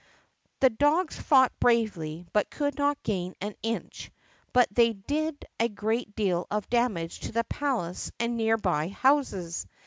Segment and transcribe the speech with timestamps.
[0.61, 4.09] The dogs fought bravely but could not gain an inch.
[4.51, 9.67] But they did a great deal of damage to the palace and near by houses.